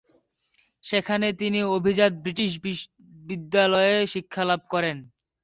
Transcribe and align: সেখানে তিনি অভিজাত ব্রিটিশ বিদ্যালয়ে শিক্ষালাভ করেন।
সেখানে 0.83 1.27
তিনি 1.41 1.59
অভিজাত 1.77 2.13
ব্রিটিশ 2.23 2.51
বিদ্যালয়ে 3.27 3.95
শিক্ষালাভ 4.13 4.61
করেন। 4.73 4.97